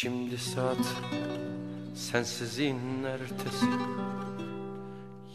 [0.00, 0.96] Şimdi saat
[1.94, 3.66] sensizliğin ertesi.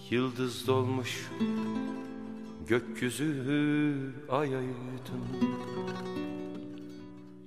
[0.09, 1.30] Yıldız dolmuş
[2.68, 5.26] gökyüzü ay aydın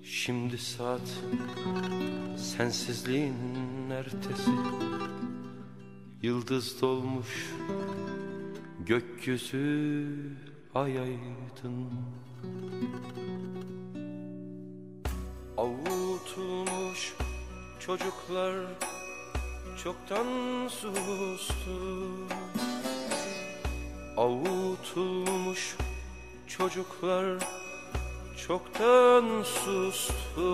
[0.03, 1.23] Şimdi saat
[2.37, 4.51] sensizliğin ertesi.
[6.23, 7.55] Yıldız dolmuş
[8.87, 10.07] gökyüzü
[10.75, 11.89] ay aydın
[15.57, 17.15] Avutulmuş
[17.81, 18.55] çocuklar
[19.85, 20.27] çoktan
[20.69, 21.79] sustu.
[24.17, 25.77] Avutulmuş
[26.47, 27.39] çocuklar
[28.47, 30.51] çoktan sustu.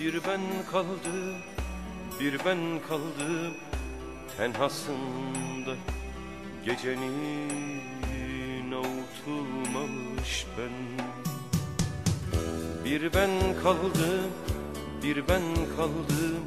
[0.00, 1.34] Bir ben kaldı,
[2.20, 3.54] bir ben kaldım
[4.36, 5.74] tenhasında
[6.64, 7.80] Gecenin
[8.72, 10.72] avutulmamış ben.
[12.84, 13.30] Bir ben
[13.62, 14.30] kaldım,
[15.02, 15.42] bir ben
[15.76, 16.44] kaldım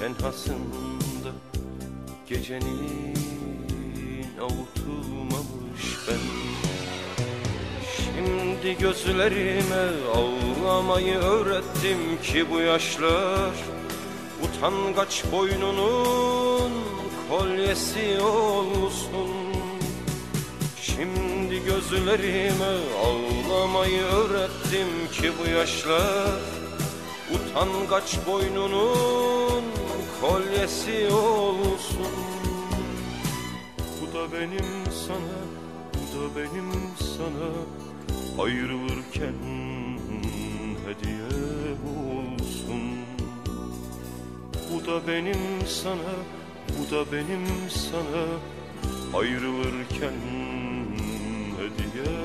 [0.00, 1.30] tenhasında.
[2.28, 3.16] Gecenin
[4.40, 6.20] avutulmamış ben.
[7.96, 13.54] Şimdi gözlerime ağlamayı öğrettim ki bu yaşlar
[14.44, 16.72] Utangaç boynunun
[17.30, 19.55] kolyesi olsun
[20.96, 22.74] Şimdi gözlerime
[23.04, 26.40] ağlamayı öğrettim ki bu yaşlar
[27.34, 29.64] Utangaç boynunun
[30.20, 32.12] kolyesi olsun.
[34.00, 35.38] Bu da benim sana,
[35.94, 37.50] bu da benim sana
[38.44, 39.34] Ayrılırken
[40.86, 41.26] hediye
[42.08, 42.82] olsun.
[44.72, 46.14] Bu da benim sana,
[46.68, 48.26] bu da benim sana
[49.18, 50.14] Ayrılırken
[51.56, 52.16] hediye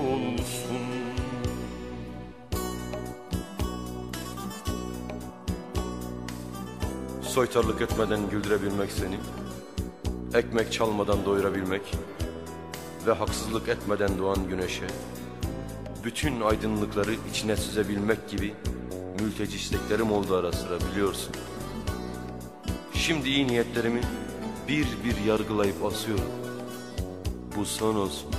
[0.00, 0.80] olsun.
[7.22, 9.16] Soytarlık etmeden güldürebilmek seni
[10.34, 11.82] Ekmek çalmadan doyurabilmek
[13.06, 14.86] Ve haksızlık etmeden doğan güneşe
[16.04, 18.54] Bütün aydınlıkları içine süzebilmek gibi
[19.20, 21.34] Mülteci isteklerim oldu ara sıra biliyorsun.
[22.94, 24.00] Şimdi iyi niyetlerimi
[24.68, 26.30] bir bir yargılayıp asıyorum.
[27.56, 28.30] Bu son olsun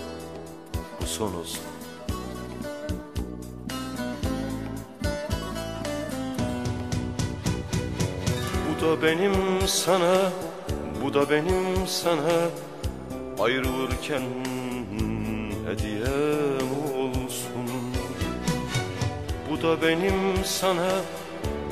[1.02, 1.62] Bu son olsun
[8.82, 10.32] Bu da benim sana,
[11.04, 12.50] bu da benim sana.
[13.40, 14.22] Ayrılırken
[15.68, 17.68] hediyem olsun.
[19.52, 20.92] Bu da benim sana,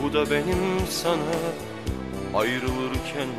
[0.04, 1.36] bu da benim sana.
[2.34, 3.30] Ayrılırken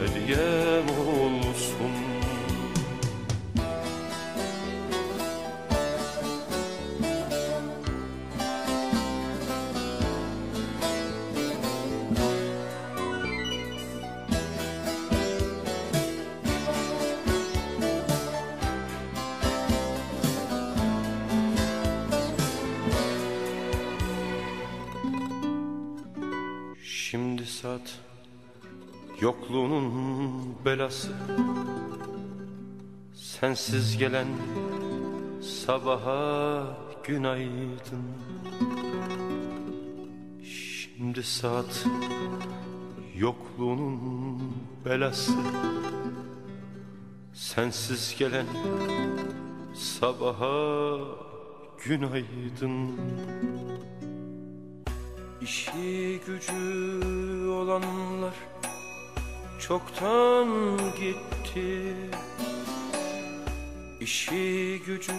[0.00, 1.93] hediyem olsun
[27.64, 27.98] saat
[29.20, 31.12] yokluğunun belası.
[33.14, 34.26] Sensiz gelen
[35.42, 36.66] sabaha
[37.04, 38.04] günaydın
[40.44, 41.86] Şimdi saat
[43.16, 44.42] yokluğunun
[44.84, 45.32] belası.
[47.32, 48.46] Sensiz gelen
[49.74, 50.98] sabaha
[51.84, 53.00] günaydın
[55.44, 58.34] İşi gücü olanlar
[59.58, 60.48] çoktan
[61.00, 61.96] gitti.
[64.00, 65.12] İşi gücü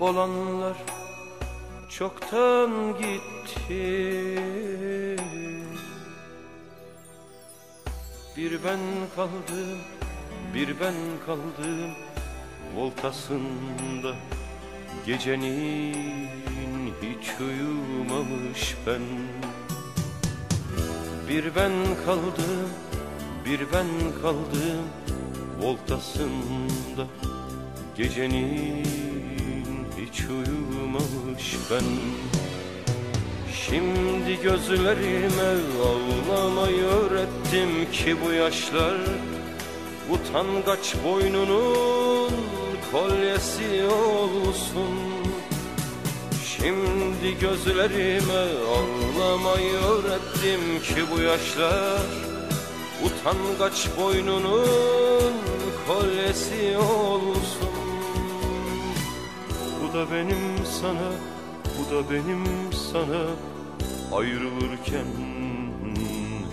[0.00, 0.76] olanlar
[1.88, 4.40] çoktan gitti.
[8.36, 8.80] Bir ben
[9.16, 9.78] kaldım,
[10.54, 10.94] bir ben
[11.26, 11.90] kaldım
[12.76, 14.14] voltasında
[15.06, 16.28] Gecenin
[17.02, 19.02] hiç uyumamış ben.
[21.28, 21.72] Bir ben
[22.06, 22.68] kaldım,
[23.44, 23.86] bir ben
[24.22, 24.84] kaldım
[25.62, 27.06] Voltasında.
[27.96, 28.84] Gecenin
[29.98, 31.84] hiç uyumamış ben.
[33.54, 35.50] Şimdi gözlerime
[35.84, 38.96] ağlamayı öğrettim ki bu yaşlar
[40.10, 42.32] Utangaç boynunun
[42.92, 45.17] kolyesi olsun
[46.62, 52.00] Şimdi gözlerime ağlamayı öğrettim ki bu yaşlar
[53.04, 55.32] Utangaç boynunun
[55.86, 57.68] kolyesi olsun.
[59.82, 61.10] Bu da benim sana,
[61.64, 63.22] bu da benim sana
[64.12, 65.06] Ayrılırken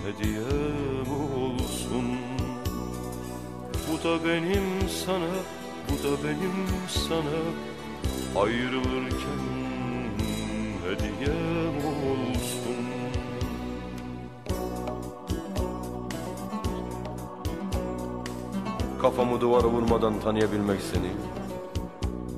[0.06, 2.18] hediyem olsun.
[3.88, 5.34] Bu da benim sana,
[5.88, 7.40] bu da benim sana
[8.42, 9.65] Ayrılırken
[10.86, 12.76] hediyem olsun.
[19.02, 21.10] Kafamı duvara vurmadan tanıyabilmek seni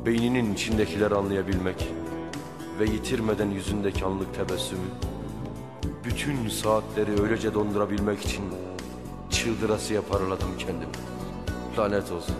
[0.06, 1.88] Beyninin içindekileri anlayabilmek
[2.78, 4.88] Ve yitirmeden yüzündeki anlık tebessümü
[6.04, 8.44] Bütün saatleri öylece dondurabilmek için
[9.30, 10.92] Çıldırasıya paraladım kendimi.
[11.78, 12.34] Lanet olsun.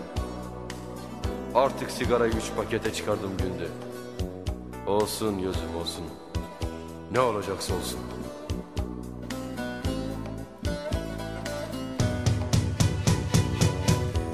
[1.55, 3.88] Artık sigarayı üç pakete çıkardım günde
[4.89, 6.05] Olsun gözüm olsun.
[7.11, 7.99] Ne olacaksa olsun.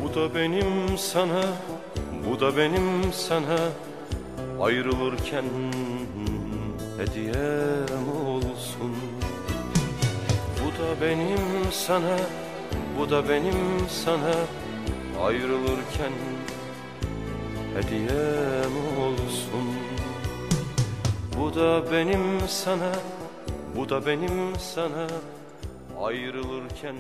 [0.04, 1.44] Bu da benim sana,
[2.30, 3.60] bu da benim sana.
[4.62, 5.46] Ayrılırken
[6.98, 8.96] hediyem olsun.
[10.62, 12.18] Bu da benim sana,
[13.00, 14.36] bu da benim sana.
[15.26, 16.14] Ayrılırken
[17.76, 19.86] hediyem olsun
[21.40, 22.92] Bu da benim sana,
[23.76, 25.08] bu da benim sana.
[26.02, 26.96] Ayrılırken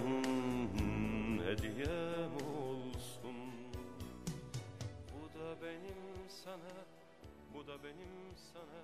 [1.45, 3.37] hediyem olsun.
[5.13, 6.73] Bu da benim sana,
[7.53, 8.81] bu da benim sana